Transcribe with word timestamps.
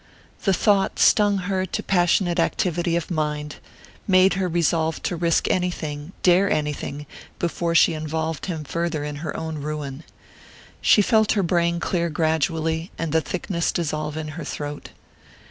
The 0.45 0.51
thought 0.53 0.97
stung 0.97 1.37
her 1.45 1.63
to 1.63 1.83
passionate 1.83 2.39
activity 2.39 2.95
of 2.95 3.11
mind 3.11 3.57
made 4.07 4.33
her 4.33 4.47
resolve 4.47 5.03
to 5.03 5.15
risk 5.15 5.47
anything, 5.51 6.11
dare 6.23 6.49
anything, 6.49 7.05
before 7.37 7.75
she 7.75 7.93
involved 7.93 8.47
him 8.47 8.63
farther 8.63 9.03
in 9.03 9.17
her 9.17 9.37
own 9.37 9.59
ruin. 9.59 10.03
She 10.81 11.03
felt 11.03 11.33
her 11.33 11.43
brain 11.43 11.79
clear 11.79 12.09
gradually, 12.09 12.89
and 12.97 13.11
the 13.11 13.21
thickness 13.21 13.71
dissolve 13.71 14.17
in 14.17 14.29
her 14.29 14.43
throat. 14.43 14.89